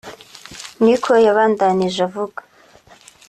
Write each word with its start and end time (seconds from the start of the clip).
niko 0.83 1.11
yabandanije 1.25 1.99
avuga 2.07 2.39